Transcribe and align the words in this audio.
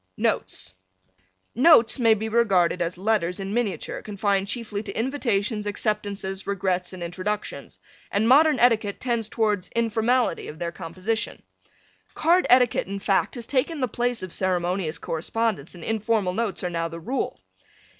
NOTES 0.17 0.73
Notes 1.53 1.99
may 1.99 2.15
be 2.15 2.27
regarded 2.27 2.81
as 2.81 2.97
letters 2.97 3.39
in 3.39 3.53
miniature 3.53 4.01
confined 4.01 4.47
chiefly 4.47 4.81
to 4.81 4.97
invitations, 4.97 5.67
acceptances, 5.67 6.47
regrets 6.47 6.91
and 6.91 7.03
introductions, 7.03 7.79
and 8.11 8.27
modern 8.27 8.57
etiquette 8.57 8.99
tends 8.99 9.29
towards 9.29 9.69
informality 9.75 10.47
in 10.47 10.57
their 10.57 10.71
composition. 10.71 11.43
Card 12.15 12.47
etiquette, 12.49 12.87
in 12.87 12.97
fact, 12.97 13.35
has 13.35 13.45
taken 13.45 13.79
the 13.79 13.87
place 13.87 14.23
of 14.23 14.33
ceremonious 14.33 14.97
correspondence 14.97 15.75
and 15.75 15.83
informal 15.83 16.33
notes 16.33 16.63
are 16.63 16.71
now 16.71 16.87
the 16.87 16.99
rule. 16.99 17.37